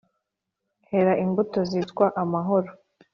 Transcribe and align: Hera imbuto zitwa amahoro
Hera 0.89 1.13
imbuto 1.23 1.59
zitwa 1.71 2.05
amahoro 2.23 2.69